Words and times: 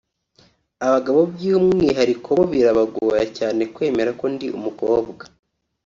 Abagabo 0.85 1.19
by’umwihariko 1.33 2.27
bo 2.37 2.45
birabagora 2.53 3.21
cyane 3.37 3.61
kwemera 3.73 4.11
ko 4.19 4.25
ndi 4.33 4.47
umukobwa 4.57 5.23